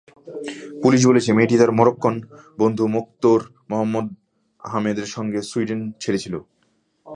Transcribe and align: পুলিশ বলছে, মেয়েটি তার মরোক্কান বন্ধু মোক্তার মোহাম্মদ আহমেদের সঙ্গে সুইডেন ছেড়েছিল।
পুলিশ 0.83 1.01
বলছে, 1.09 1.29
মেয়েটি 1.37 1.55
তার 1.61 1.71
মরোক্কান 1.79 2.15
বন্ধু 2.59 2.83
মোক্তার 2.95 3.41
মোহাম্মদ 3.69 4.07
আহমেদের 4.59 5.07
সঙ্গে 5.15 5.39
সুইডেন 5.41 5.81
ছেড়েছিল। 6.01 6.35